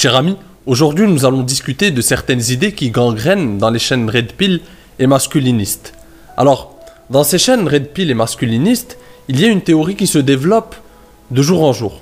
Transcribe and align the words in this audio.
Cher 0.00 0.14
ami, 0.14 0.36
aujourd'hui 0.64 1.08
nous 1.08 1.26
allons 1.26 1.42
discuter 1.42 1.90
de 1.90 2.00
certaines 2.02 2.50
idées 2.50 2.70
qui 2.70 2.90
gangrènent 2.90 3.58
dans 3.58 3.68
les 3.68 3.80
chaînes 3.80 4.08
Red 4.08 4.34
Pill 4.34 4.60
et 5.00 5.08
masculinistes. 5.08 5.92
Alors, 6.36 6.78
dans 7.10 7.24
ces 7.24 7.36
chaînes 7.36 7.66
Red 7.66 7.88
Pill 7.88 8.08
et 8.08 8.14
masculinistes, 8.14 8.96
il 9.26 9.40
y 9.40 9.44
a 9.44 9.48
une 9.48 9.60
théorie 9.60 9.96
qui 9.96 10.06
se 10.06 10.18
développe 10.18 10.76
de 11.32 11.42
jour 11.42 11.64
en 11.64 11.72
jour. 11.72 12.00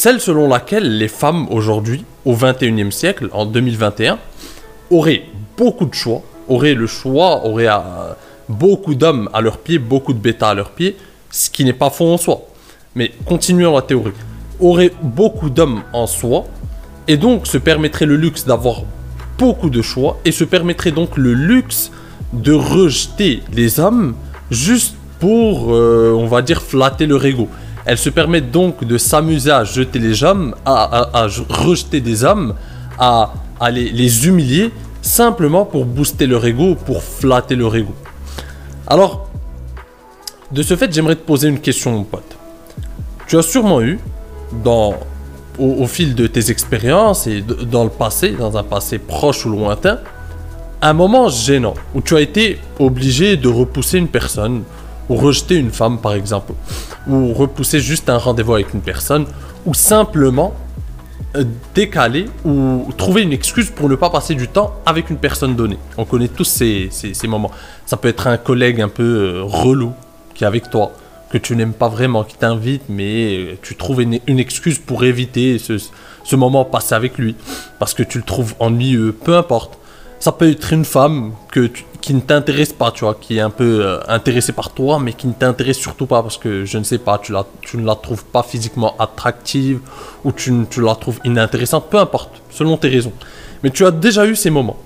Celle 0.00 0.20
selon 0.20 0.46
laquelle 0.46 0.96
les 0.96 1.08
femmes 1.08 1.48
aujourd'hui, 1.50 2.04
au 2.24 2.32
21e 2.32 2.92
siècle, 2.92 3.28
en 3.32 3.46
2021, 3.46 4.20
auraient 4.92 5.24
beaucoup 5.56 5.86
de 5.86 5.94
choix, 5.94 6.22
auraient 6.46 6.74
le 6.74 6.86
choix, 6.86 7.44
auraient 7.44 7.66
euh, 7.66 8.12
beaucoup 8.48 8.94
d'hommes 8.94 9.28
à 9.32 9.40
leurs 9.40 9.58
pieds, 9.58 9.80
beaucoup 9.80 10.12
de 10.12 10.20
bêta 10.20 10.50
à 10.50 10.54
leurs 10.54 10.70
pieds, 10.70 10.96
ce 11.32 11.50
qui 11.50 11.64
n'est 11.64 11.72
pas 11.72 11.90
faux 11.90 12.12
en 12.12 12.16
soi. 12.16 12.42
Mais 12.94 13.10
continuons 13.24 13.74
la 13.74 13.82
théorie. 13.82 14.12
Auraient 14.60 14.92
beaucoup 15.02 15.50
d'hommes 15.50 15.82
en 15.92 16.06
soi, 16.06 16.44
et 17.08 17.16
donc 17.16 17.48
se 17.48 17.58
permettrait 17.58 18.06
le 18.06 18.14
luxe 18.14 18.44
d'avoir 18.44 18.82
beaucoup 19.36 19.68
de 19.68 19.82
choix 19.82 20.20
et 20.24 20.30
se 20.30 20.44
permettrait 20.44 20.92
donc 20.92 21.16
le 21.16 21.34
luxe 21.34 21.90
de 22.32 22.52
rejeter 22.52 23.42
les 23.52 23.80
hommes 23.80 24.14
juste 24.52 24.94
pour, 25.18 25.74
euh, 25.74 26.12
on 26.16 26.28
va 26.28 26.40
dire, 26.42 26.62
flatter 26.62 27.06
leur 27.06 27.24
ego. 27.24 27.48
Elle 27.88 27.96
se 27.96 28.10
permet 28.10 28.42
donc 28.42 28.84
de 28.84 28.98
s'amuser 28.98 29.50
à 29.50 29.64
jeter 29.64 29.98
les 29.98 30.22
hommes, 30.22 30.54
à, 30.66 31.26
rejeter 31.48 32.02
des 32.02 32.22
hommes, 32.22 32.52
à, 32.98 33.30
les, 33.72 34.26
humilier, 34.26 34.74
simplement 35.00 35.64
pour 35.64 35.86
booster 35.86 36.26
leur 36.26 36.44
ego, 36.44 36.74
pour 36.74 37.02
flatter 37.02 37.56
leur 37.56 37.74
ego. 37.74 37.94
Alors, 38.86 39.30
de 40.52 40.62
ce 40.62 40.76
fait, 40.76 40.92
j'aimerais 40.92 41.16
te 41.16 41.24
poser 41.24 41.48
une 41.48 41.60
question, 41.60 41.92
mon 41.92 42.04
pote. 42.04 42.36
Tu 43.26 43.38
as 43.38 43.42
sûrement 43.42 43.80
eu, 43.80 43.98
au, 45.58 45.86
fil 45.86 46.14
de 46.14 46.26
tes 46.26 46.50
expériences 46.50 47.26
et 47.26 47.40
dans 47.40 47.84
le 47.84 47.90
passé, 47.90 48.32
dans 48.32 48.58
un 48.58 48.64
passé 48.64 48.98
proche 48.98 49.46
ou 49.46 49.48
lointain, 49.48 49.98
un 50.82 50.92
moment 50.92 51.30
gênant 51.30 51.72
où 51.94 52.02
tu 52.02 52.14
as 52.14 52.20
été 52.20 52.58
obligé 52.78 53.38
de 53.38 53.48
repousser 53.48 53.96
une 53.96 54.08
personne 54.08 54.64
ou 55.08 55.16
rejeter 55.16 55.56
une 55.56 55.70
femme 55.70 55.98
par 55.98 56.14
exemple, 56.14 56.52
ou 57.06 57.32
repousser 57.32 57.80
juste 57.80 58.08
un 58.10 58.18
rendez-vous 58.18 58.54
avec 58.54 58.74
une 58.74 58.80
personne, 58.80 59.26
ou 59.66 59.74
simplement 59.74 60.54
euh, 61.36 61.44
décaler 61.74 62.26
ou 62.44 62.88
trouver 62.96 63.22
une 63.22 63.32
excuse 63.32 63.70
pour 63.70 63.88
ne 63.88 63.96
pas 63.96 64.10
passer 64.10 64.34
du 64.34 64.48
temps 64.48 64.74
avec 64.86 65.10
une 65.10 65.18
personne 65.18 65.56
donnée. 65.56 65.78
On 65.96 66.04
connaît 66.04 66.28
tous 66.28 66.44
ces, 66.44 66.88
ces 66.90 67.28
moments. 67.28 67.50
Ça 67.84 67.96
peut 67.96 68.08
être 68.08 68.26
un 68.26 68.38
collègue 68.38 68.80
un 68.80 68.88
peu 68.88 69.02
euh, 69.02 69.42
relou 69.44 69.92
qui 70.34 70.44
est 70.44 70.46
avec 70.46 70.70
toi 70.70 70.92
que 71.30 71.38
tu 71.38 71.56
n'aimes 71.56 71.74
pas 71.74 71.88
vraiment, 71.88 72.24
qui 72.24 72.36
t'invite, 72.36 72.82
mais 72.88 73.58
tu 73.62 73.76
trouves 73.76 74.02
une, 74.02 74.20
excuse 74.38 74.78
pour 74.78 75.04
éviter 75.04 75.58
ce, 75.58 75.76
ce, 76.24 76.36
moment 76.36 76.64
passé 76.64 76.94
avec 76.94 77.18
lui, 77.18 77.36
parce 77.78 77.94
que 77.94 78.02
tu 78.02 78.18
le 78.18 78.24
trouves 78.24 78.54
ennuyeux, 78.60 79.12
peu 79.12 79.36
importe. 79.36 79.78
Ça 80.20 80.32
peut 80.32 80.48
être 80.48 80.72
une 80.72 80.84
femme 80.84 81.32
que 81.52 81.70
qui 82.00 82.14
ne 82.14 82.20
t'intéresse 82.20 82.72
pas, 82.72 82.90
tu 82.90 83.04
vois, 83.04 83.14
qui 83.14 83.38
est 83.38 83.40
un 83.40 83.50
peu 83.50 83.80
euh, 83.84 84.00
intéressée 84.08 84.52
par 84.52 84.70
toi, 84.70 84.98
mais 84.98 85.12
qui 85.12 85.26
ne 85.26 85.32
t'intéresse 85.32 85.78
surtout 85.78 86.06
pas 86.06 86.22
parce 86.22 86.38
que, 86.38 86.64
je 86.64 86.78
ne 86.78 86.84
sais 86.84 86.98
pas, 86.98 87.18
tu, 87.18 87.32
la, 87.32 87.44
tu 87.60 87.76
ne 87.76 87.84
la 87.84 87.96
trouves 87.96 88.24
pas 88.24 88.42
physiquement 88.42 88.94
attractive 88.98 89.80
ou 90.24 90.32
tu, 90.32 90.52
tu 90.70 90.80
la 90.80 90.94
trouves 90.94 91.18
inintéressante, 91.24 91.86
peu 91.90 91.98
importe, 91.98 92.40
selon 92.50 92.76
tes 92.76 92.88
raisons. 92.88 93.12
Mais 93.62 93.70
tu 93.70 93.84
as 93.84 93.90
déjà 93.90 94.26
eu 94.26 94.36
ces 94.36 94.50
moments. 94.50 94.76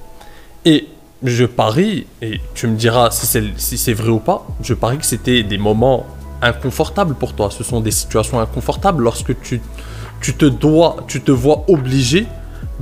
Et 0.65 0.89
je 1.23 1.45
parie, 1.45 2.07
et 2.21 2.41
tu 2.55 2.67
me 2.67 2.77
diras 2.77 3.11
si 3.11 3.27
c'est 3.27 3.45
si 3.57 3.93
vrai 3.93 4.09
ou 4.09 4.19
pas, 4.19 4.47
je 4.63 4.75
parie 4.75 4.99
que 4.99 5.07
c'était 5.07 5.43
des 5.43 5.59
moments 5.59 6.07
inconfortables 6.41 7.15
pour 7.15 7.35
toi. 7.35 7.51
Ce 7.51 7.63
sont 7.63 7.81
des 7.81 7.91
situations 7.91 8.41
inconfortables 8.41 9.03
lorsque 9.05 9.41
tu, 9.41 9.61
tu, 10.21 10.35
te, 10.35 10.47
dois, 10.47 10.97
tu 11.07 11.21
te 11.21 11.31
vois 11.31 11.65
obligé 11.69 12.27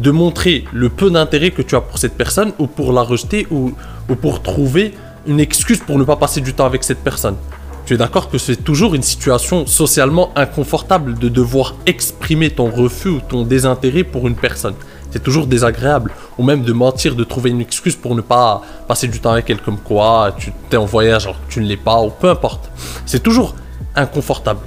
de 0.00 0.10
montrer 0.10 0.64
le 0.72 0.88
peu 0.88 1.10
d'intérêt 1.10 1.50
que 1.50 1.62
tu 1.62 1.76
as 1.76 1.80
pour 1.80 1.98
cette 1.98 2.16
personne 2.16 2.52
ou 2.58 2.66
pour 2.66 2.92
la 2.92 3.02
rejeter 3.02 3.46
ou, 3.50 3.72
ou 4.08 4.14
pour 4.14 4.42
trouver 4.42 4.94
une 5.26 5.40
excuse 5.40 5.78
pour 5.78 5.98
ne 5.98 6.04
pas 6.04 6.16
passer 6.16 6.40
du 6.40 6.54
temps 6.54 6.66
avec 6.66 6.82
cette 6.84 7.04
personne. 7.04 7.36
Tu 7.84 7.94
es 7.94 7.96
d'accord 7.96 8.30
que 8.30 8.38
c'est 8.38 8.56
toujours 8.56 8.94
une 8.94 9.02
situation 9.02 9.66
socialement 9.66 10.30
inconfortable 10.36 11.18
de 11.18 11.28
devoir 11.28 11.74
exprimer 11.86 12.50
ton 12.50 12.70
refus 12.70 13.08
ou 13.08 13.20
ton 13.20 13.44
désintérêt 13.44 14.04
pour 14.04 14.26
une 14.26 14.36
personne? 14.36 14.74
C'est 15.10 15.22
toujours 15.22 15.46
désagréable. 15.46 16.12
Ou 16.38 16.44
même 16.44 16.62
de 16.62 16.72
mentir, 16.72 17.16
de 17.16 17.24
trouver 17.24 17.50
une 17.50 17.60
excuse 17.60 17.96
pour 17.96 18.14
ne 18.14 18.20
pas 18.20 18.62
passer 18.86 19.08
du 19.08 19.18
temps 19.20 19.32
avec 19.32 19.50
elle, 19.50 19.58
comme 19.58 19.78
quoi 19.78 20.34
tu 20.38 20.52
es 20.70 20.76
en 20.76 20.84
voyage 20.84 21.24
alors 21.26 21.44
que 21.46 21.52
tu 21.52 21.60
ne 21.60 21.66
l'es 21.66 21.76
pas, 21.76 22.00
ou 22.00 22.10
peu 22.10 22.30
importe. 22.30 22.70
C'est 23.06 23.22
toujours 23.22 23.54
inconfortable. 23.96 24.60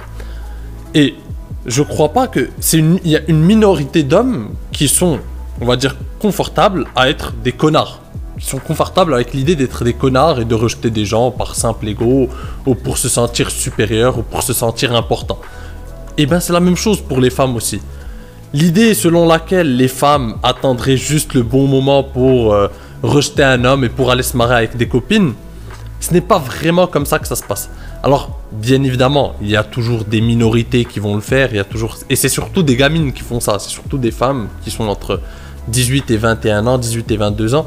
Et 0.92 1.14
je 1.66 1.82
crois 1.82 2.10
pas 2.10 2.26
que 2.26 2.50
c'est 2.60 2.78
une, 2.78 2.98
il 3.04 3.10
y 3.10 3.16
a 3.16 3.20
une 3.28 3.40
minorité 3.40 4.02
d'hommes 4.02 4.50
qui 4.72 4.88
sont, 4.88 5.18
on 5.60 5.66
va 5.66 5.76
dire, 5.76 5.96
confortables 6.18 6.86
à 6.94 7.08
être 7.08 7.32
des 7.42 7.52
connards. 7.52 8.00
Qui 8.38 8.46
sont 8.46 8.58
confortables 8.58 9.14
avec 9.14 9.32
l'idée 9.32 9.56
d'être 9.56 9.84
des 9.84 9.94
connards 9.94 10.40
et 10.40 10.44
de 10.44 10.54
rejeter 10.54 10.90
des 10.90 11.04
gens 11.04 11.30
par 11.30 11.54
simple 11.54 11.88
ego, 11.88 12.28
ou 12.66 12.74
pour 12.74 12.98
se 12.98 13.08
sentir 13.08 13.50
supérieur, 13.50 14.18
ou 14.18 14.22
pour 14.22 14.42
se 14.42 14.52
sentir 14.52 14.94
important. 14.94 15.38
Et 16.18 16.26
ben 16.26 16.40
c'est 16.40 16.52
la 16.52 16.60
même 16.60 16.76
chose 16.76 17.00
pour 17.00 17.20
les 17.20 17.30
femmes 17.30 17.56
aussi. 17.56 17.80
L'idée 18.52 18.94
selon 18.94 19.26
laquelle 19.26 19.76
les 19.76 19.88
femmes 19.88 20.36
attendraient 20.42 20.96
juste 20.96 21.34
le 21.34 21.42
bon 21.42 21.66
moment 21.66 22.04
pour 22.04 22.54
euh, 22.54 22.68
rejeter 23.02 23.42
un 23.42 23.64
homme 23.64 23.84
et 23.84 23.88
pour 23.88 24.10
aller 24.10 24.22
se 24.22 24.36
marier 24.36 24.54
avec 24.54 24.76
des 24.76 24.86
copines, 24.86 25.32
ce 26.04 26.12
n'est 26.12 26.20
pas 26.20 26.38
vraiment 26.38 26.86
comme 26.86 27.06
ça 27.06 27.18
que 27.18 27.26
ça 27.26 27.34
se 27.34 27.42
passe. 27.42 27.70
Alors, 28.02 28.38
bien 28.52 28.82
évidemment, 28.82 29.34
il 29.40 29.48
y 29.48 29.56
a 29.56 29.64
toujours 29.64 30.04
des 30.04 30.20
minorités 30.20 30.84
qui 30.84 31.00
vont 31.00 31.14
le 31.14 31.22
faire, 31.22 31.48
il 31.52 31.56
y 31.56 31.60
a 31.60 31.64
toujours 31.64 31.96
et 32.10 32.16
c'est 32.16 32.28
surtout 32.28 32.62
des 32.62 32.76
gamines 32.76 33.12
qui 33.12 33.22
font 33.22 33.40
ça, 33.40 33.58
c'est 33.58 33.70
surtout 33.70 33.96
des 33.96 34.10
femmes 34.10 34.48
qui 34.62 34.70
sont 34.70 34.86
entre 34.86 35.20
18 35.68 36.10
et 36.10 36.18
21 36.18 36.66
ans, 36.66 36.76
18 36.76 37.10
et 37.10 37.16
22 37.16 37.54
ans 37.54 37.66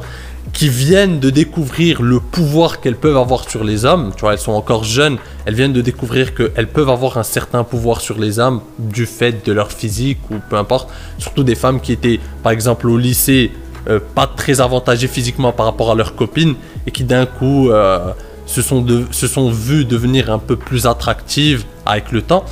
qui 0.54 0.70
viennent 0.70 1.20
de 1.20 1.30
découvrir 1.30 2.02
le 2.02 2.20
pouvoir 2.20 2.80
qu'elles 2.80 2.96
peuvent 2.96 3.18
avoir 3.18 3.50
sur 3.50 3.66
les 3.66 3.84
hommes. 3.84 4.14
Tu 4.16 4.22
vois, 4.22 4.34
elles 4.34 4.40
sont 4.40 4.54
encore 4.54 4.84
jeunes, 4.86 5.18
elles 5.46 5.56
viennent 5.56 5.74
de 5.74 5.82
découvrir 5.82 6.34
qu'elles 6.34 6.70
peuvent 6.70 6.90
avoir 6.90 7.18
un 7.18 7.24
certain 7.24 7.64
pouvoir 7.66 8.00
sur 8.00 8.18
les 8.18 8.40
hommes 8.40 8.62
du 8.80 9.06
fait 9.06 9.46
de 9.46 9.52
leur 9.52 9.72
physique 9.72 10.20
ou 10.32 10.36
peu 10.50 10.56
importe. 10.56 10.90
Surtout 11.18 11.44
des 11.44 11.56
femmes 11.56 11.82
qui 11.82 11.92
étaient, 11.92 12.22
par 12.44 12.54
exemple, 12.54 12.88
au 12.88 12.98
lycée, 12.98 13.52
euh, 13.90 14.00
pas 14.16 14.28
très 14.28 14.62
avantagées 14.62 15.08
physiquement 15.08 15.52
par 15.52 15.66
rapport 15.66 15.92
à 15.92 15.96
leurs 15.96 16.16
copines 16.16 16.56
et 16.86 16.92
qui 16.92 17.04
d'un 17.04 17.26
coup 17.26 17.70
euh, 17.70 18.14
se, 18.48 18.62
sont 18.62 19.52
vues 19.52 19.86
devenir 19.86 20.32
un 20.32 20.40
peu 20.40 20.56
plus 20.56 20.88
attractives 20.88 21.66
avec 21.86 22.12
le 22.12 22.24
temps. 22.24 22.46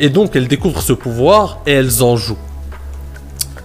Et 0.00 0.08
donc 0.08 0.34
elles 0.34 0.48
découvrent 0.48 0.82
ce 0.82 0.92
pouvoir 0.92 1.60
et 1.66 1.72
elles 1.72 2.02
en 2.02 2.16
jouent. 2.16 2.38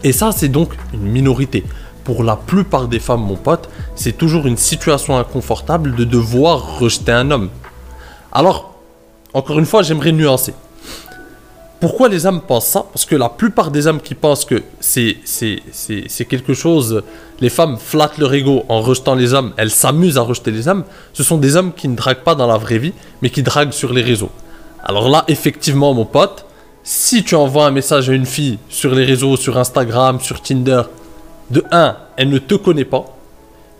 Et 0.04 0.12
ça, 0.12 0.32
c'est 0.32 0.50
donc 0.50 0.74
une 0.94 1.08
minorité 1.08 1.66
pour 2.10 2.24
la 2.24 2.36
plupart 2.36 2.88
des 2.88 2.98
femmes, 3.00 3.22
mon 3.22 3.36
pote, 3.36 3.70
c'est 3.94 4.18
toujours 4.18 4.48
une 4.48 4.58
situation 4.58 5.16
inconfortable 5.16 5.94
de 5.94 6.04
devoir 6.06 6.80
rejeter 6.80 7.12
un 7.12 7.30
homme. 7.30 7.50
Alors, 8.32 8.74
encore 9.36 9.60
une 9.60 9.68
fois, 9.68 9.84
j'aimerais 9.84 10.12
nuancer. 10.12 10.56
Pourquoi 11.80 12.10
les 12.10 12.26
hommes 12.26 12.42
pensent 12.42 12.68
ça? 12.68 12.86
Parce 12.92 13.06
que 13.06 13.16
la 13.16 13.30
plupart 13.30 13.72
des 13.72 13.88
hommes 13.88 14.02
qui 14.02 14.14
pensent 14.14 14.44
que 14.44 14.64
c'est, 14.82 15.16
quelque 16.28 16.54
chose, 16.54 17.04
les 17.40 17.50
femmes 17.50 17.78
flattent 17.78 18.18
leur 18.18 18.34
ego 18.34 18.66
en 18.68 18.82
rejetant 18.82 19.16
les 19.16 19.34
hommes, 19.34 19.54
elles 19.56 19.72
s'amusent 19.72 20.18
à 20.18 20.22
rejeter 20.22 20.52
les 20.52 20.68
hommes, 20.68 20.84
ce 21.14 21.24
sont 21.24 21.38
des 21.38 21.56
hommes 21.56 21.72
qui 21.74 21.88
ne 21.88 21.96
draguent 21.96 22.24
pas 22.24 22.36
dans 22.36 22.48
la 22.48 22.58
vraie 22.58 22.80
vie, 22.80 22.94
mais 23.22 23.30
qui 23.30 23.44
draguent 23.44 23.72
sur 23.72 23.94
les 23.94 24.02
réseaux. 24.02 24.32
Alors 24.84 25.08
là, 25.08 25.24
effectivement, 25.30 25.94
mon 25.94 26.06
pote, 26.06 26.46
si 26.84 27.24
tu 27.24 27.36
envoies 27.36 27.66
un 27.66 27.72
message 27.72 28.10
à 28.10 28.14
une 28.14 28.26
fille 28.26 28.60
sur 28.68 28.94
les 28.94 29.06
réseaux, 29.06 29.38
sur 29.38 29.58
Instagram, 29.58 30.20
sur 30.20 30.42
Tinder, 30.42 30.82
de 31.50 31.64
1, 31.72 31.96
elle 32.18 32.30
ne 32.30 32.40
te 32.40 32.56
connaît 32.56 32.86
pas. 32.86 33.06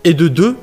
Et 0.04 0.14
de 0.14 0.28
2, 0.28 0.56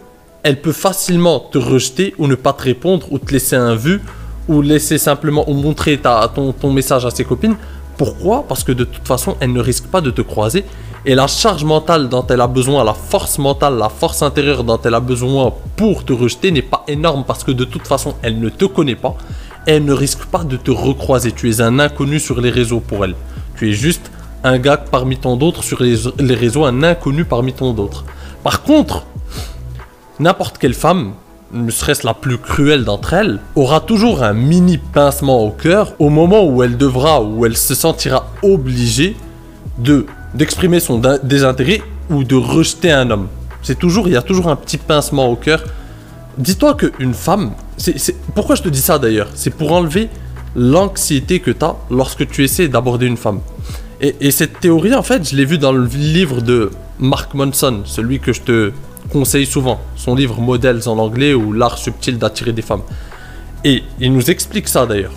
elle 0.43 0.61
peut 0.61 0.71
facilement 0.71 1.39
te 1.39 1.57
rejeter 1.57 2.15
ou 2.17 2.27
ne 2.27 2.35
pas 2.35 2.53
te 2.53 2.63
répondre 2.63 3.07
ou 3.11 3.19
te 3.19 3.31
laisser 3.31 3.55
un 3.55 3.75
vu 3.75 4.01
ou 4.47 4.61
laisser 4.61 4.97
simplement 4.97 5.49
ou 5.49 5.53
montrer 5.53 5.97
ta, 5.97 6.29
ton, 6.33 6.53
ton 6.53 6.71
message 6.71 7.05
à 7.05 7.11
ses 7.11 7.25
copines. 7.25 7.55
Pourquoi? 7.97 8.45
Parce 8.47 8.63
que 8.63 8.71
de 8.71 8.83
toute 8.83 9.07
façon, 9.07 9.35
elle 9.39 9.53
ne 9.53 9.59
risque 9.59 9.87
pas 9.87 10.01
de 10.01 10.11
te 10.11 10.21
croiser. 10.21 10.63
Et 11.05 11.15
la 11.15 11.27
charge 11.27 11.63
mentale 11.63 12.09
dont 12.09 12.25
elle 12.27 12.41
a 12.41 12.47
besoin, 12.47 12.83
la 12.83 12.93
force 12.93 13.39
mentale, 13.39 13.77
la 13.77 13.89
force 13.89 14.21
intérieure 14.21 14.63
dont 14.63 14.79
elle 14.83 14.93
a 14.93 14.99
besoin 14.99 15.53
pour 15.75 16.03
te 16.03 16.13
rejeter 16.13 16.51
n'est 16.51 16.61
pas 16.61 16.83
énorme 16.87 17.23
parce 17.25 17.43
que 17.43 17.51
de 17.51 17.63
toute 17.63 17.87
façon, 17.87 18.15
elle 18.21 18.39
ne 18.39 18.49
te 18.49 18.65
connaît 18.65 18.95
pas. 18.95 19.15
elle 19.65 19.83
ne 19.83 19.93
risque 19.93 20.25
pas 20.25 20.43
de 20.43 20.57
te 20.57 20.71
recroiser. 20.71 21.31
Tu 21.33 21.49
es 21.49 21.61
un 21.61 21.79
inconnu 21.79 22.19
sur 22.19 22.39
les 22.39 22.49
réseaux 22.49 22.79
pour 22.79 23.03
elle. 23.03 23.15
Tu 23.57 23.69
es 23.69 23.73
juste 23.73 24.11
un 24.43 24.59
gars 24.59 24.77
parmi 24.77 25.17
tant 25.17 25.35
d'autres 25.35 25.63
sur 25.63 25.81
les, 25.81 25.95
réseaux, 26.35 26.65
un 26.65 26.83
inconnu 26.83 27.25
parmi 27.25 27.53
tant 27.53 27.73
d'autres. 27.73 28.05
Par 28.43 28.63
contre, 28.63 29.05
n'importe 30.19 30.57
quelle 30.57 30.73
femme 30.73 31.13
ne 31.53 31.71
serait-ce 31.71 32.05
la 32.05 32.13
plus 32.13 32.37
cruelle 32.37 32.83
d'entre 32.83 33.13
elles, 33.13 33.39
aura 33.55 33.79
toujours 33.79 34.23
un 34.23 34.33
mini 34.33 34.77
pincement 34.77 35.43
au 35.43 35.51
cœur 35.51 35.93
au 35.99 36.09
moment 36.09 36.45
où 36.45 36.63
elle 36.63 36.77
devra, 36.77 37.21
où 37.21 37.45
elle 37.45 37.57
se 37.57 37.75
sentira 37.75 38.29
obligée 38.43 39.15
de 39.77 40.05
d'exprimer 40.33 40.79
son 40.79 41.01
désintérêt 41.23 41.81
ou 42.09 42.23
de 42.23 42.35
rejeter 42.35 42.91
un 42.91 43.09
homme. 43.09 43.27
C'est 43.61 43.79
toujours, 43.79 44.07
il 44.07 44.13
y 44.13 44.17
a 44.17 44.21
toujours 44.21 44.49
un 44.49 44.55
petit 44.55 44.77
pincement 44.77 45.27
au 45.27 45.35
cœur. 45.35 45.63
Dis-toi 46.37 46.75
qu'une 46.75 47.13
femme, 47.13 47.51
c'est, 47.77 48.15
pourquoi 48.35 48.55
je 48.55 48.61
te 48.61 48.69
dis 48.69 48.81
ça 48.81 48.99
d'ailleurs? 48.99 49.29
C'est 49.33 49.49
pour 49.49 49.71
enlever 49.71 50.09
l'anxiété 50.55 51.39
que 51.39 51.51
tu 51.51 51.65
as 51.65 51.75
lorsque 51.89 52.27
tu 52.27 52.43
essaies 52.43 52.67
d'aborder 52.67 53.07
une 53.07 53.17
femme. 53.17 53.39
Et, 53.99 54.15
et, 54.21 54.31
cette 54.31 54.59
théorie, 54.59 54.93
en 54.93 55.01
fait, 55.01 55.27
je 55.27 55.35
l'ai 55.35 55.45
vue 55.45 55.57
dans 55.57 55.71
le 55.71 55.85
livre 55.85 56.41
de 56.41 56.69
Mark 56.99 57.33
Monson, 57.33 57.81
celui 57.85 58.19
que 58.19 58.31
je 58.31 58.41
te 58.41 58.71
conseille 59.07 59.45
souvent, 59.45 59.79
son 59.95 60.15
livre 60.15 60.39
Models 60.39 60.87
en 60.87 60.97
anglais 60.97 61.33
ou 61.33 61.53
L'art 61.53 61.77
subtil 61.77 62.17
d'attirer 62.17 62.53
des 62.53 62.61
femmes. 62.61 62.83
Et 63.63 63.83
il 63.99 64.13
nous 64.13 64.29
explique 64.29 64.67
ça 64.67 64.85
d'ailleurs. 64.85 65.13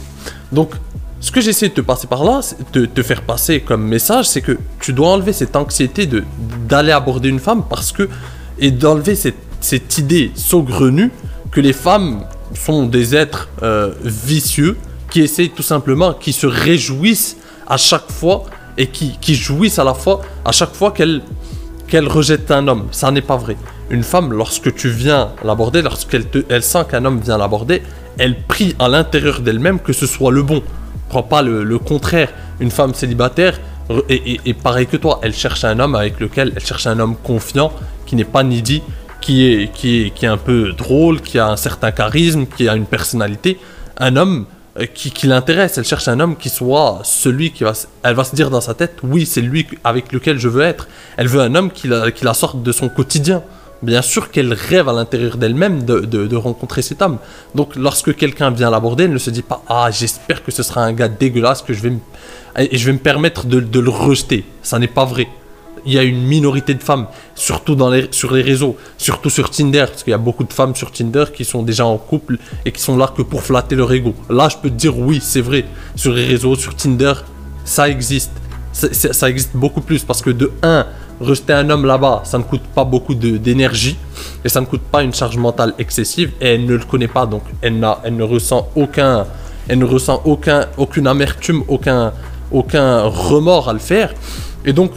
Donc, 0.53 0.73
ce 1.21 1.31
que 1.31 1.41
j'essaie 1.41 1.69
de 1.69 1.75
te 1.75 1.81
passer 1.83 2.07
par 2.07 2.25
là, 2.25 2.41
de 2.73 2.87
te 2.87 3.03
faire 3.03 3.23
passer 3.23 3.61
comme 3.61 3.83
message, 3.83 4.27
c'est 4.27 4.41
que 4.41 4.59
tu 4.81 4.93
dois 4.93 5.09
enlever 5.09 5.35
cette 5.35 5.55
anxiété 5.55 6.07
de 6.07 6.25
d'aller 6.67 6.93
aborder 6.93 7.29
une 7.29 7.39
femme 7.39 7.65
parce 7.69 7.93
que 7.93 8.09
et 8.59 8.71
d'enlever 8.71 9.15
cette, 9.15 9.37
cette, 9.61 9.99
idée 9.99 10.33
saugrenue 10.35 11.11
que 11.51 11.61
les 11.61 11.73
femmes 11.75 12.25
sont 12.55 12.87
des 12.87 13.15
êtres 13.15 13.49
euh, 13.63 13.93
vicieux 14.03 14.77
qui 15.11 15.21
essayent 15.21 15.51
tout 15.51 15.63
simplement, 15.63 16.15
qui 16.15 16.33
se 16.33 16.47
réjouissent 16.47 17.37
à 17.67 17.77
chaque 17.77 18.11
fois 18.11 18.45
et 18.79 18.87
qui, 18.87 19.19
qui 19.21 19.35
jouissent 19.35 19.79
à 19.79 19.85
la 19.85 19.95
fois 19.95 20.23
à 20.45 20.53
chaque 20.53 20.75
fois 20.75 20.91
qu'elles 20.91 21.23
qu'elle 21.87 22.09
rejette 22.09 22.51
un 22.51 22.67
homme. 22.67 22.89
Ça 22.93 23.11
n'est 23.11 23.21
pas 23.21 23.37
vrai. 23.37 23.57
Une 23.91 24.05
femme, 24.05 24.33
lorsque 24.33 24.73
tu 24.75 24.89
viens 24.89 25.33
l'aborder, 25.45 25.83
lorsqu'elle 25.83 26.25
elle 26.49 26.63
sent 26.63 26.85
qu'un 26.89 27.05
homme 27.05 27.21
vient 27.21 27.37
l'aborder, 27.37 27.83
elle 28.19 28.41
prie 28.41 28.77
à 28.79 28.89
l'intérieur 28.89 29.41
d'elle-même 29.41 29.81
que 29.81 29.93
ce 29.93 30.07
soit 30.07 30.31
le 30.31 30.43
bon. 30.43 30.63
Prends 31.09 31.25
pas 31.25 31.43
le, 31.43 31.79
contraire. 31.79 32.33
Une 32.61 32.71
femme 32.71 32.95
célibataire, 32.95 33.59
et, 34.09 34.55
pareil 34.55 34.87
que 34.87 34.97
toi, 34.97 35.19
elle 35.23 35.35
cherche 35.35 35.65
un 35.65 35.81
homme 35.81 35.97
avec 35.97 36.21
lequel 36.21 36.53
elle 36.55 36.65
cherche 36.65 36.87
un 36.87 37.01
homme 37.01 37.17
confiant, 37.17 37.73
qui 38.07 38.15
n'est 38.15 38.25
pas 38.25 38.45
needy, 38.45 38.83
qui 39.21 39.47
est, 39.47 39.73
qui, 39.73 40.03
est, 40.03 40.11
qui 40.11 40.25
est 40.25 40.29
un 40.29 40.37
peu 40.37 40.73
drôle, 40.73 41.21
qui 41.21 41.39
a 41.41 41.49
un 41.49 41.57
certain 41.57 41.91
charisme, 41.91 42.47
qui 42.47 42.69
a 42.69 42.77
une 42.77 42.87
personnalité. 42.87 43.59
Un 43.99 44.17
homme 44.17 44.47
euh, 44.79 44.87
qui, 44.87 45.27
l'intéresse. 45.27 45.79
Elle 45.79 45.85
cherche 45.85 46.07
un 46.07 46.21
homme 46.21 46.37
qui 46.37 46.49
soit 46.49 47.01
celui 47.03 47.51
qui 47.51 47.65
va. 47.65 47.73
Elle 48.05 48.15
va 48.15 48.23
se 48.23 48.37
dire 48.37 48.51
dans 48.51 48.61
sa 48.61 48.75
tête, 48.75 48.99
oui, 49.03 49.27
c'est 49.27 49.41
lui 49.41 49.67
avec 49.83 50.13
lequel 50.13 50.39
je 50.39 50.49
veux 50.49 50.63
être. 50.63 50.87
Elle 51.17 51.27
veut 51.27 51.41
un 51.41 51.55
homme 51.57 51.73
qui 51.73 51.89
la 51.89 52.35
sorte 52.35 52.63
de 52.63 52.71
son 52.71 52.89
quotidien. 52.89 53.43
Bien 53.83 54.03
sûr 54.03 54.31
qu'elle 54.31 54.53
rêve 54.53 54.89
à 54.89 54.93
l'intérieur 54.93 55.37
d'elle-même 55.37 55.85
de, 55.85 56.01
de, 56.01 56.37
rencontrer 56.37 56.83
cet 56.83 57.01
homme. 57.01 57.19
Donc 57.55 57.77
lorsque 57.77 58.15
quelqu'un 58.15 58.51
vient 58.51 58.71
l'aborder, 58.71 59.05
elle 59.05 59.13
ne 59.13 59.19
se 59.19 59.31
dit 59.31 59.43
pas 59.43 59.63
Ah, 59.69 59.91
j'espère 59.91 60.45
que 60.45 60.53
ce 60.53 60.63
sera 60.63 60.83
un 60.83 60.93
gars 60.93 61.09
dégueulasse 61.09 61.63
que 61.63 61.73
je 61.73 61.81
vais 61.81 61.93
et 62.59 62.77
je 62.77 62.87
vais 62.87 62.93
me 62.93 62.99
permettre 62.99 63.47
de, 63.47 63.61
de 63.61 63.81
le 63.81 63.91
rejeter. 63.91 64.45
Ça 64.63 64.79
n'est 64.79 64.87
pas 64.87 65.05
vrai 65.05 65.29
il 65.85 65.93
y 65.93 65.99
a 65.99 66.03
une 66.03 66.23
minorité 66.23 66.75
de 66.75 66.83
femmes, 66.83 67.07
surtout 67.35 67.75
dans 67.75 67.91
les, 67.91 68.09
sur 68.11 68.33
les 68.33 68.43
réseaux, 68.43 68.77
surtout 68.99 69.31
sur 69.31 69.51
Tinder, 69.51 69.87
parce 69.89 70.03
qu'il 70.03 70.11
y 70.11 70.15
a 70.15 70.19
beaucoup 70.19 70.45
de 70.45 70.53
femmes 70.53 70.75
sur 70.75 70.93
Tinder 70.93 71.25
qui 71.35 71.45
sont 71.45 71.63
déjà 71.63 71.87
en 71.87 71.97
couple 71.99 72.39
et 72.65 72.73
qui 72.73 72.81
sont 72.81 72.97
là 72.97 73.13
que 73.15 73.23
pour 73.23 73.43
flatter 73.43 73.77
leur 73.77 73.93
ego. 73.93 74.15
Là, 74.29 74.49
je 74.49 74.57
peux 74.57 74.71
te 74.71 74.75
dire 74.75 74.99
oui, 74.99 75.21
c'est 75.23 75.41
vrai. 75.41 75.65
Sur 75.97 76.13
les 76.13 76.27
réseaux, 76.27 76.57
sur 76.57 76.75
Tinder, 76.75 77.15
ça 77.65 77.89
existe. 77.89 78.33
Ça, 78.73 79.29
existe 79.29 79.51
beaucoup 79.55 79.81
plus 79.81 80.05
parce 80.05 80.23
que 80.23 80.31
de 80.31 80.53
1, 80.63 80.87
rejeter 81.21 81.53
un 81.53 81.69
homme 81.71 81.85
là-bas, 81.85 82.23
ça 82.25 82.39
ne 82.39 82.43
coûte 82.43 82.63
pas 82.75 82.85
beaucoup 82.85 83.15
d'énergie 83.15 83.97
et 84.45 84.49
ça 84.49 84.61
ne 84.61 84.67
coûte 84.67 84.83
pas 84.83 85.03
une 85.03 85.15
charge 85.15 85.37
mentale 85.37 85.75
excessive 85.79 86.33
et 86.41 86.55
elle 86.55 86.65
ne 86.65 86.75
le 86.75 86.85
connaît 86.85 87.09
pas, 87.09 87.27
donc 87.27 87.43
elle, 87.61 87.87
elle 88.05 88.17
ne 88.17 88.23
ressent 88.23 88.69
aucun, 88.75 89.27
elle 89.69 89.79
ne 89.79 89.85
ressent 89.85 90.23
aucun, 90.25 90.67
aucune 90.77 91.07
amertume, 91.07 91.63
aucun, 91.69 92.13
aucun 92.51 93.03
remords 93.03 93.69
à 93.69 93.73
le 93.73 93.79
faire. 93.79 94.13
Et 94.65 94.73
donc, 94.73 94.93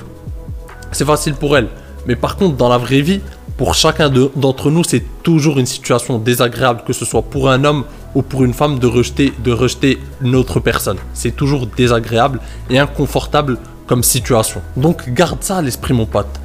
c'est 0.92 1.06
facile 1.06 1.36
pour 1.36 1.58
elle. 1.58 1.68
Mais 2.08 2.16
par 2.16 2.38
contre, 2.38 2.56
dans 2.58 2.70
la 2.70 2.78
vraie 2.78 3.02
vie, 3.02 3.22
pour 3.58 3.76
chacun 3.76 4.12
d'entre 4.36 4.72
nous, 4.72 4.84
c'est 4.84 5.04
toujours 5.22 5.60
une 5.60 5.66
situation 5.66 6.18
désagréable, 6.18 6.84
que 6.86 6.94
ce 6.94 7.06
soit 7.06 7.22
pour 7.22 7.50
un 7.50 7.64
homme 7.64 7.84
ou 8.16 8.22
pour 8.22 8.44
une 8.44 8.54
femme, 8.54 8.80
de 8.80 8.88
rejeter, 8.88 9.34
de 9.44 9.52
rejeter 9.52 10.00
une 10.22 10.36
autre 10.36 10.60
personne. 10.60 10.98
C'est 11.14 11.36
toujours 11.36 11.68
désagréable 11.68 12.40
et 12.70 12.80
inconfortable 12.80 13.58
comme 13.88 14.04
situation. 14.04 14.62
Donc 14.78 15.10
garde 15.10 15.44
ça 15.44 15.58
à 15.58 15.62
l'esprit, 15.62 15.94
mon 15.94 16.06
pote. 16.06 16.40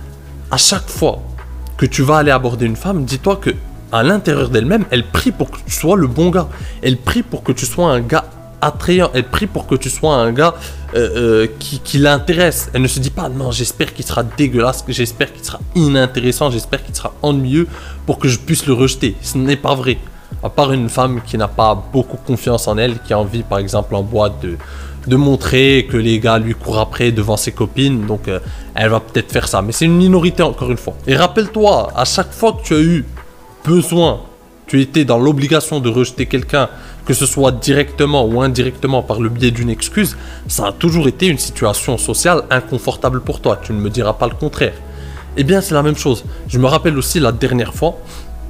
À 0.51 0.57
chaque 0.57 0.89
fois 0.89 1.21
que 1.77 1.87
tu 1.87 2.03
vas 2.03 2.19
aller 2.19 2.31
aborder 2.31 2.67
une 2.67 2.77
femme, 2.77 3.05
dis-toi 3.05 3.37
que 3.37 3.51
à 3.91 4.03
l'intérieur 4.03 4.51
d'elle-même, 4.51 4.85
elle 4.91 5.05
prie 5.05 5.33
pour 5.33 5.51
que 5.51 5.59
tu 5.65 5.71
sois 5.73 5.97
le 5.97 6.07
bon 6.07 6.31
gars. 6.31 6.49
Elle 6.83 6.99
prie 6.99 7.23
pour 7.23 7.43
que 7.43 7.53
tu 7.53 7.65
sois 7.65 7.91
un 7.91 8.01
gars 8.01 8.25
attrayant. 8.61 9.11
Elle 9.15 9.25
prie 9.25 9.47
pour 9.47 9.67
que 9.67 9.75
tu 9.77 9.89
sois 9.89 10.15
un 10.15 10.33
gars 10.33 10.55
euh, 10.95 11.09
euh, 11.45 11.47
qui, 11.59 11.81
qui 11.81 11.99
l'intéresse. 11.99 12.71
Elle 12.75 12.83
ne 12.83 12.89
se 12.89 13.01
dit 13.01 13.11
pas 13.11 13.29
non, 13.29 13.51
j'espère 13.51 13.95
qu'il 13.95 14.05
sera 14.05 14.23
dégueulasse, 14.23 14.85
j'espère 14.89 15.33
qu'il 15.33 15.45
sera 15.45 15.61
inintéressant, 15.75 16.51
j'espère 16.51 16.85
qu'il 16.85 16.95
sera 16.95 17.15
ennuyeux 17.23 17.67
pour 18.05 18.19
que 18.19 18.29
je 18.29 18.39
puisse 18.39 18.67
le 18.67 18.75
rejeter. 18.75 19.17
Ce 19.23 19.39
n'est 19.39 19.57
pas 19.57 19.75
vrai. 19.75 19.99
À 20.43 20.51
part 20.51 20.73
une 20.73 20.89
femme 20.89 21.21
qui 21.27 21.37
n'a 21.37 21.49
pas 21.49 21.75
beaucoup 21.93 22.17
confiance 22.17 22.69
en 22.69 22.79
elle, 22.79 22.99
qui 23.01 23.13
a 23.13 23.19
envie 23.19 23.43
par 23.43 23.59
exemple 23.59 23.95
en 23.95 24.03
boîte 24.03 24.41
de, 24.43 24.57
de 25.07 25.17
montrer 25.17 25.89
que 25.91 25.97
les 25.97 26.21
gars 26.21 26.39
lui 26.39 26.55
courent 26.55 26.79
après 26.79 27.11
devant 27.13 27.37
ses 27.37 27.53
copines, 27.53 28.07
donc 28.07 28.29
euh, 28.29 28.41
elle 28.75 28.91
va 28.91 29.01
peut-être 29.01 29.33
faire 29.33 29.49
ça. 29.49 29.63
Mais 29.63 29.73
c'est 29.73 29.87
une 29.87 29.97
minorité 29.97 30.43
encore 30.43 30.71
une 30.71 30.77
fois. 30.77 30.95
Et 31.07 31.17
rappelle-toi, 31.17 31.93
à 31.97 32.05
chaque 32.05 32.33
fois 32.33 32.53
que 32.53 32.63
tu 32.63 32.75
as 32.75 32.81
eu 32.81 33.05
besoin, 33.65 34.21
tu 34.67 34.81
étais 34.81 35.05
dans 35.05 35.19
l'obligation 35.19 35.81
de 35.81 35.89
rejeter 35.89 36.27
quelqu'un 36.27 36.69
que 37.09 37.15
ce 37.15 37.25
soit 37.25 37.53
directement 37.53 38.27
ou 38.27 38.43
indirectement 38.43 39.03
par 39.03 39.19
le 39.19 39.31
biais 39.31 39.51
d'une 39.51 39.71
excuse, 39.71 40.15
ça 40.47 40.67
a 40.67 40.73
toujours 40.73 41.09
été 41.09 41.27
une 41.27 41.39
situation 41.39 41.97
sociale 41.97 42.43
inconfortable 42.51 43.23
pour 43.23 43.41
toi. 43.41 43.59
Tu 43.63 43.73
ne 43.73 43.81
me 43.81 43.89
diras 43.89 44.13
pas 44.13 44.29
le 44.29 44.35
contraire. 44.35 44.75
Eh 45.39 45.43
bien, 45.43 45.63
c'est 45.63 45.73
la 45.73 45.83
même 45.83 45.97
chose. 45.97 46.23
Je 46.49 46.59
me 46.59 46.67
rappelle 46.67 46.99
aussi 46.99 47.19
la 47.19 47.33
dernière 47.33 47.73
fois, 47.73 47.97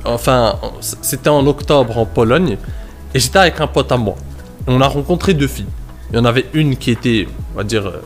enfin, 0.05 0.59
c'était 0.81 1.31
en 1.31 1.47
octobre 1.47 1.99
en 1.99 2.07
Pologne, 2.07 2.59
et 3.15 3.19
j'étais 3.19 3.39
avec 3.39 3.61
un 3.61 3.67
pote 3.67 3.91
à 3.93 3.97
moi. 3.97 4.17
On 4.67 4.81
a 4.81 4.89
rencontré 4.89 5.35
deux 5.35 5.47
filles. 5.47 5.67
Il 6.11 6.17
y 6.17 6.19
en 6.19 6.25
avait 6.25 6.47
une 6.55 6.77
qui 6.77 6.91
était, 6.91 7.27
on 7.55 7.59
va 7.59 7.65
dire, 7.65 7.87
euh, 7.87 8.03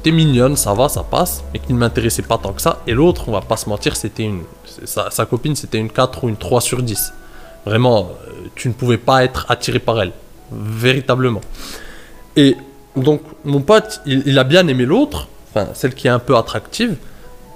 était 0.00 0.12
mignonne, 0.12 0.56
ça 0.56 0.72
va, 0.72 0.88
ça 0.88 1.02
passe, 1.02 1.44
mais 1.52 1.58
qui 1.58 1.72
ne 1.72 1.78
m'intéressait 1.78 2.22
pas 2.22 2.38
tant 2.38 2.52
que 2.52 2.62
ça. 2.62 2.80
Et 2.86 2.92
l'autre, 2.92 3.28
on 3.28 3.32
va 3.32 3.42
pas 3.42 3.56
se 3.56 3.68
mentir, 3.68 3.96
c'était 3.96 4.24
une. 4.24 4.42
Sa, 4.84 5.26
copine, 5.26 5.54
c'était 5.54 5.78
une 5.78 5.90
4 5.90 6.24
ou 6.24 6.28
une 6.28 6.36
3 6.36 6.60
sur 6.60 6.82
10. 6.82 7.12
Vraiment, 7.66 8.10
euh, 8.26 8.48
tu 8.54 8.68
ne 8.68 8.72
pouvais 8.72 8.96
pas 8.96 9.24
être 9.24 9.46
attiré 9.50 9.78
par 9.78 10.00
elle. 10.00 10.12
Véritablement. 10.50 11.42
Et 12.36 12.56
donc, 12.96 13.20
mon 13.44 13.60
pote, 13.60 14.00
il, 14.06 14.38
a 14.38 14.44
bien 14.44 14.66
aimé 14.66 14.84
l'autre, 14.84 15.28
enfin, 15.50 15.68
celle 15.74 15.94
qui 15.94 16.06
est 16.06 16.10
un 16.10 16.18
peu 16.18 16.36
attractive. 16.36 16.96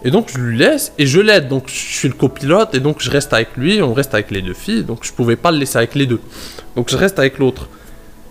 Et 0.04 0.10
donc, 0.10 0.30
je 0.32 0.38
lui 0.38 0.58
laisse 0.58 0.92
et 0.98 1.06
je 1.06 1.20
l'aide. 1.20 1.48
Donc, 1.48 1.64
je 1.66 1.72
suis 1.72 2.08
le 2.08 2.14
copilote 2.14 2.74
et 2.74 2.80
donc, 2.80 2.96
je 3.00 3.10
reste 3.10 3.32
avec 3.32 3.56
lui. 3.56 3.80
On 3.82 3.94
reste 3.94 4.14
avec 4.14 4.30
les 4.30 4.42
deux 4.42 4.54
filles. 4.54 4.84
Donc, 4.84 4.98
je 5.02 5.12
pouvais 5.12 5.36
pas 5.36 5.50
le 5.50 5.58
laisser 5.58 5.78
avec 5.78 5.94
les 5.94 6.06
deux. 6.06 6.20
Donc, 6.76 6.90
je 6.90 6.96
reste 6.96 7.18
avec 7.18 7.38
l'autre. 7.38 7.68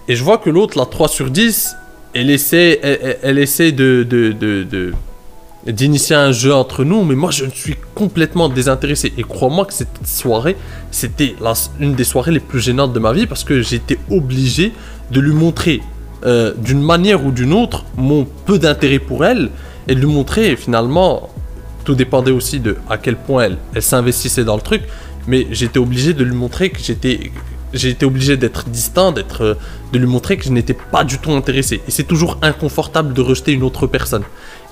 Et 0.08 0.16
je 0.16 0.24
vois 0.24 0.38
que 0.38 0.50
l'autre, 0.50 0.78
la 0.78 0.86
3 0.86 1.08
sur 1.08 1.32
10, 1.32 1.76
elle 2.14 2.30
essaie, 2.30 2.80
elle, 3.24 3.40
essaie 3.40 3.72
de, 3.72 4.06
de, 4.08 4.32
de 4.32 4.94
d'initier 5.72 6.16
un 6.16 6.32
jeu 6.32 6.54
entre 6.54 6.84
nous, 6.84 7.04
mais 7.04 7.16
moi 7.16 7.32
je 7.32 7.46
suis 7.46 7.76
complètement 7.96 8.50
désintéressé. 8.50 9.14
Et 9.18 9.24
crois-moi 9.24 9.66
que 9.66 9.74
cette 9.74 10.06
soirée, 10.06 10.58
c'était 10.92 11.36
une 11.80 11.96
des 11.96 12.04
soirées 12.04 12.32
les 12.32 12.42
plus 12.42 12.60
gênantes 12.60 12.92
de 12.92 13.00
ma 13.00 13.14
vie 13.14 13.28
parce 13.28 13.44
que 13.44 13.62
j'étais 13.62 13.98
obligé 14.12 14.74
de 15.12 15.20
lui 15.22 15.32
montrer 15.32 15.82
euh, 16.26 16.54
d'une 16.58 16.82
manière 16.82 17.26
ou 17.26 17.32
d'une 17.32 17.54
autre 17.54 17.86
mon 17.96 18.26
peu 18.46 18.60
d'intérêt 18.60 19.00
pour 19.00 19.26
elle 19.26 19.50
et 19.88 19.96
de 19.96 20.00
lui 20.00 20.08
montrer 20.08 20.56
finalement, 20.56 21.30
tout 21.84 21.96
dépendait 21.96 22.32
aussi 22.32 22.60
de 22.60 22.78
à 22.90 22.98
quel 22.98 23.16
point 23.16 23.44
elle, 23.44 23.58
elle 23.74 23.82
s'investissait 23.82 24.44
dans 24.44 24.56
le 24.56 24.62
truc, 24.62 24.84
mais 25.28 25.48
j'étais 25.52 25.80
obligé 25.80 26.14
de 26.14 26.24
lui 26.24 26.36
montrer 26.36 26.70
que 26.70 26.80
j'étais 26.82 28.06
obligé 28.06 28.38
d'être 28.38 28.70
distinct, 28.70 29.12
d'être, 29.12 29.58
de 29.92 29.98
lui 29.98 30.08
montrer 30.08 30.38
que 30.38 30.44
je 30.44 30.52
n'étais 30.52 30.74
pas 30.74 31.04
du 31.04 31.18
tout 31.18 31.32
intéressé. 31.32 31.82
Et 31.88 31.92
c'est 31.92 32.04
toujours 32.04 32.38
inconfortable 32.42 33.14
de 33.14 33.22
rejeter 33.22 33.54
une 33.54 33.64
autre 33.64 33.88
personne. 33.88 34.24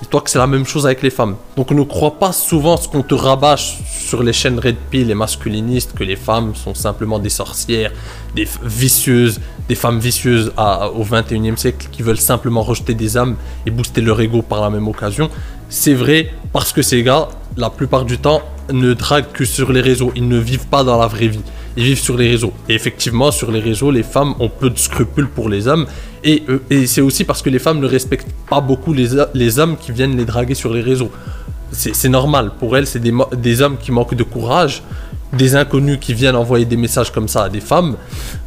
Et 0.02 0.06
toi 0.06 0.20
que 0.20 0.30
c'est 0.30 0.38
la 0.38 0.46
même 0.46 0.66
chose 0.66 0.84
avec 0.84 1.02
les 1.02 1.10
femmes. 1.10 1.36
Donc 1.56 1.70
ne 1.70 1.82
crois 1.84 2.18
pas 2.18 2.32
souvent 2.32 2.76
ce 2.76 2.88
qu'on 2.88 3.02
te 3.02 3.14
rabâche 3.14 3.78
sur 3.88 4.22
les 4.22 4.32
chaînes 4.32 4.58
Red 4.58 4.76
Pill 4.90 5.10
et 5.10 5.14
masculinistes, 5.14 5.92
que 5.94 6.04
les 6.04 6.16
femmes 6.16 6.54
sont 6.54 6.74
simplement 6.74 7.18
des 7.18 7.28
sorcières, 7.28 7.92
des 8.34 8.48
vicieuses, 8.62 9.40
des 9.68 9.74
femmes 9.76 10.00
vicieuses 10.00 10.52
au 10.56 11.04
21e 11.04 11.56
siècle 11.56 11.88
qui 11.90 12.02
veulent 12.02 12.18
simplement 12.18 12.62
rejeter 12.62 12.94
des 12.94 13.16
âmes 13.16 13.36
et 13.64 13.70
booster 13.70 14.00
leur 14.00 14.20
ego 14.20 14.42
par 14.42 14.60
la 14.60 14.70
même 14.70 14.88
occasion. 14.88 15.30
C'est 15.72 15.94
vrai 15.94 16.30
parce 16.52 16.74
que 16.74 16.82
ces 16.82 17.02
gars, 17.02 17.28
la 17.56 17.70
plupart 17.70 18.04
du 18.04 18.18
temps, 18.18 18.42
ne 18.70 18.92
draguent 18.92 19.32
que 19.32 19.46
sur 19.46 19.72
les 19.72 19.80
réseaux. 19.80 20.12
Ils 20.14 20.28
ne 20.28 20.38
vivent 20.38 20.66
pas 20.66 20.84
dans 20.84 20.98
la 20.98 21.06
vraie 21.06 21.28
vie 21.28 21.40
ils 21.76 21.84
vivent 21.84 22.00
sur 22.00 22.16
les 22.16 22.28
réseaux. 22.28 22.52
Et 22.68 22.74
effectivement, 22.74 23.30
sur 23.30 23.50
les 23.50 23.60
réseaux, 23.60 23.90
les 23.90 24.02
femmes 24.02 24.34
ont 24.40 24.50
peu 24.50 24.70
de 24.70 24.78
scrupules 24.78 25.28
pour 25.28 25.48
les 25.48 25.68
hommes. 25.68 25.86
Et, 26.22 26.42
euh, 26.48 26.86
c'est 26.86 27.00
aussi 27.00 27.24
parce 27.24 27.42
que 27.42 27.50
les 27.50 27.58
femmes 27.58 27.80
ne 27.80 27.86
respectent 27.86 28.30
pas 28.48 28.60
beaucoup 28.60 28.92
les, 28.92 29.08
les 29.32 29.58
hommes 29.58 29.76
qui 29.78 29.92
viennent 29.92 30.16
les 30.16 30.26
draguer 30.26 30.54
sur 30.54 30.72
les 30.72 30.82
réseaux. 30.82 31.10
C'est 31.72 32.10
normal. 32.10 32.52
Pour 32.58 32.76
elles, 32.76 32.86
c'est 32.86 33.00
des, 33.00 33.62
hommes 33.62 33.78
qui 33.78 33.92
manquent 33.92 34.14
de 34.14 34.22
courage, 34.22 34.82
des 35.32 35.56
inconnus 35.56 35.96
qui 35.98 36.12
viennent 36.12 36.36
envoyer 36.36 36.66
des 36.66 36.76
messages 36.76 37.10
comme 37.10 37.28
ça 37.28 37.44
à 37.44 37.48
des 37.48 37.62
femmes 37.62 37.96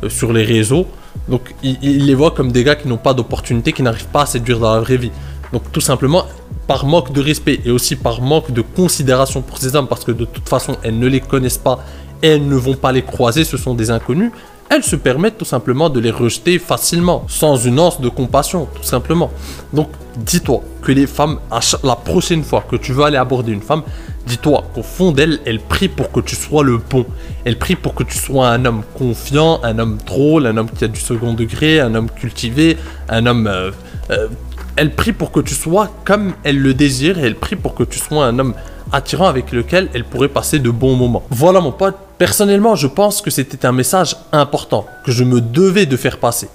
euh, 0.03 0.09
sur 0.09 0.31
les 0.31 0.43
réseaux. 0.43 0.85
Donc 1.27 1.55
il, 1.63 1.79
il 1.81 2.05
les 2.05 2.13
voit 2.13 2.29
comme 2.29 2.51
des 2.51 2.63
gars 2.63 2.75
qui 2.75 2.87
n'ont 2.87 2.97
pas 2.97 3.15
d'opportunité, 3.15 3.73
qui 3.73 3.81
n'arrivent 3.81 4.09
pas 4.13 4.23
à 4.23 4.25
séduire 4.27 4.59
dans 4.59 4.75
la 4.75 4.79
vraie 4.79 4.97
vie. 4.97 5.11
Donc 5.51 5.63
tout 5.71 5.81
simplement, 5.81 6.25
par 6.67 6.85
manque 6.85 7.11
de 7.11 7.21
respect 7.21 7.59
et 7.65 7.71
aussi 7.71 7.95
par 7.95 8.21
manque 8.21 8.51
de 8.51 8.61
considération 8.61 9.41
pour 9.41 9.57
ces 9.57 9.75
hommes, 9.75 9.87
parce 9.87 10.03
que 10.03 10.11
de 10.11 10.25
toute 10.25 10.49
façon, 10.49 10.77
elles 10.83 10.97
ne 10.97 11.07
les 11.07 11.19
connaissent 11.19 11.57
pas 11.57 11.79
elles 12.21 12.47
ne 12.47 12.55
vont 12.55 12.75
pas 12.75 12.91
les 12.91 13.01
croiser, 13.03 13.43
ce 13.43 13.57
sont 13.57 13.75
des 13.75 13.91
inconnus, 13.91 14.31
elles 14.69 14.83
se 14.83 14.95
permettent 14.95 15.37
tout 15.37 15.45
simplement 15.45 15.89
de 15.89 15.99
les 15.99 16.09
rejeter 16.09 16.57
facilement, 16.57 17.25
sans 17.27 17.55
une 17.55 17.79
once 17.79 18.01
de 18.01 18.09
compassion, 18.09 18.67
tout 18.73 18.83
simplement. 18.83 19.31
Donc 19.73 19.89
dis-toi 20.17 20.63
que 20.81 20.91
les 20.91 21.05
femmes, 21.05 21.39
la 21.83 21.95
prochaine 21.95 22.43
fois 22.43 22.65
que 22.69 22.75
tu 22.75 22.93
veux 22.93 23.03
aller 23.03 23.17
aborder 23.17 23.51
une 23.51 23.61
femme, 23.61 23.83
dis-toi 24.25 24.63
qu'au 24.73 24.81
fond 24.81 25.11
d'elle, 25.11 25.39
elle 25.45 25.59
prie 25.59 25.87
pour 25.87 26.11
que 26.11 26.19
tu 26.19 26.35
sois 26.35 26.63
le 26.63 26.77
bon. 26.77 27.05
Elle 27.43 27.59
prie 27.59 27.75
pour 27.75 27.93
que 27.93 28.01
tu 28.01 28.17
sois 28.17 28.49
un 28.49 28.65
homme 28.65 28.81
confiant, 28.97 29.59
un 29.61 29.77
homme 29.77 29.97
drôle, 30.03 30.47
un 30.47 30.57
homme 30.57 30.69
qui 30.69 30.83
a 30.83 30.87
du 30.87 30.99
second 30.99 31.33
degré, 31.33 31.79
un 31.79 31.93
homme 31.93 32.09
cultivé, 32.09 32.77
un 33.07 33.25
homme... 33.27 33.47
Euh, 33.47 33.71
euh, 34.09 34.27
elle 34.75 34.93
prie 34.93 35.13
pour 35.13 35.31
que 35.31 35.39
tu 35.39 35.53
sois 35.53 35.89
comme 36.03 36.33
elle 36.43 36.59
le 36.59 36.73
désire 36.73 37.17
et 37.17 37.23
elle 37.23 37.35
prie 37.35 37.55
pour 37.55 37.75
que 37.75 37.83
tu 37.83 37.99
sois 37.99 38.25
un 38.25 38.39
homme 38.39 38.53
attirant 38.91 39.27
avec 39.27 39.51
lequel 39.51 39.89
elle 39.93 40.03
pourrait 40.03 40.29
passer 40.29 40.59
de 40.59 40.69
bons 40.69 40.95
moments. 40.95 41.23
Voilà 41.29 41.61
mon 41.61 41.71
pote, 41.71 41.95
personnellement 42.17 42.75
je 42.75 42.87
pense 42.87 43.21
que 43.21 43.29
c'était 43.29 43.65
un 43.65 43.71
message 43.71 44.15
important 44.31 44.85
que 45.05 45.11
je 45.11 45.23
me 45.23 45.41
devais 45.41 45.85
de 45.85 45.97
faire 45.97 46.17
passer. 46.17 46.49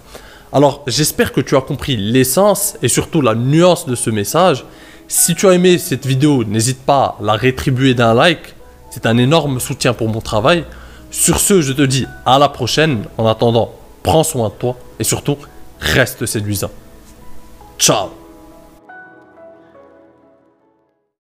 Alors 0.53 0.83
j'espère 0.87 1.33
que 1.33 1.41
tu 1.41 1.57
as 1.57 1.61
compris 1.61 1.97
l'essence 1.97 2.77
et 2.83 2.89
surtout 2.89 3.23
la 3.23 3.35
nuance 3.35 3.87
de 3.87 3.95
ce 3.95 4.11
message. 4.11 4.65
Si 5.09 5.35
tu 5.35 5.49
as 5.49 5.55
aimé 5.55 5.79
cette 5.79 6.07
vidéo, 6.07 6.45
n'hésite 6.45 6.83
pas 6.83 7.17
à 7.21 7.25
la 7.25 7.33
rétribuer 7.33 7.95
d'un 7.95 8.15
like. 8.15 8.55
C'est 8.91 9.07
un 9.07 9.17
énorme 9.17 9.61
soutien 9.61 9.93
pour 9.93 10.09
mon 10.09 10.21
travail. 10.21 10.65
Sur 11.11 11.41
ce, 11.41 11.61
je 11.61 11.73
te 11.73 11.83
dis 11.83 12.07
à 12.27 12.39
la 12.39 12.49
prochaine. 12.49 13.05
En 13.19 13.27
attendant, 13.27 13.73
prends 14.03 14.23
soin 14.23 14.49
de 14.49 14.55
toi 14.55 14.77
et 15.01 15.05
surtout, 15.05 15.37
reste 15.81 16.27
séduisant. 16.27 16.71
Ciao 17.81 18.20